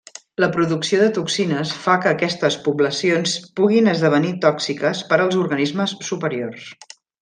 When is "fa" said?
1.83-1.97